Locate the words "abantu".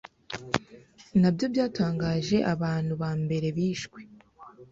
2.53-2.93